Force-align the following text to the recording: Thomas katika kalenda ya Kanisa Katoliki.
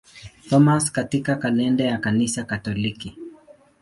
Thomas 0.49 0.91
katika 0.91 1.35
kalenda 1.35 1.83
ya 1.83 1.97
Kanisa 1.97 2.43
Katoliki. 2.43 3.17